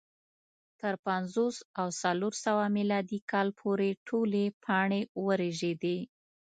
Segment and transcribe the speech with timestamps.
[0.81, 5.97] تر پنځوس او څلور سوه میلادي کاله پورې ټولې پاڼې ورژېدې